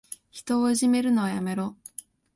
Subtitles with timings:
[0.31, 1.75] 人をいじめるのはやめろ。